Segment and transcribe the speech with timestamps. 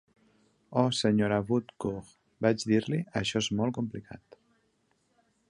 [0.83, 2.15] ""Oh, senyora Woodcourt",
[2.47, 4.41] vaig dir-li, "això és molt complicat"".